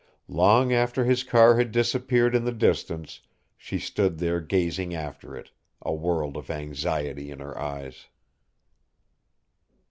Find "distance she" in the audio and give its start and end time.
2.51-3.77